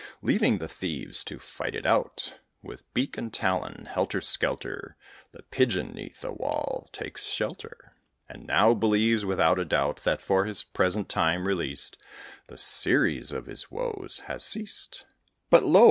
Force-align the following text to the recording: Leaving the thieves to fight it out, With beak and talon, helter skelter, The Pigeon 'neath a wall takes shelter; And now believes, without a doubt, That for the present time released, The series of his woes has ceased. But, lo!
Leaving 0.23 0.57
the 0.57 0.67
thieves 0.67 1.23
to 1.23 1.37
fight 1.37 1.75
it 1.75 1.85
out, 1.85 2.39
With 2.63 2.91
beak 2.91 3.19
and 3.19 3.31
talon, 3.31 3.85
helter 3.85 4.19
skelter, 4.19 4.97
The 5.31 5.43
Pigeon 5.43 5.91
'neath 5.93 6.25
a 6.25 6.31
wall 6.31 6.89
takes 6.91 7.27
shelter; 7.27 7.93
And 8.27 8.47
now 8.47 8.73
believes, 8.73 9.25
without 9.25 9.59
a 9.59 9.65
doubt, 9.65 9.97
That 10.03 10.19
for 10.19 10.51
the 10.51 10.63
present 10.73 11.07
time 11.07 11.47
released, 11.47 12.01
The 12.47 12.57
series 12.57 13.31
of 13.31 13.45
his 13.45 13.69
woes 13.69 14.23
has 14.25 14.43
ceased. 14.43 15.05
But, 15.51 15.65
lo! 15.65 15.79